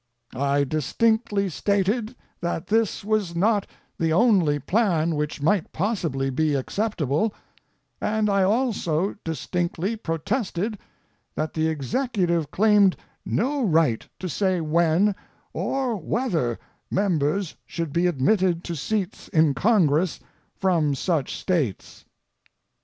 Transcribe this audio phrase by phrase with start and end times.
[0.33, 3.67] I distinctly stated that this was not
[3.99, 7.35] the only plan which might possibly be acceptable;
[8.01, 10.79] and I also distinctly protested
[11.35, 15.13] that the Executive claimed no right to say when,
[15.53, 16.57] or whether
[16.89, 20.19] members should be admitted to seats in Congress
[20.57, 22.05] from such States.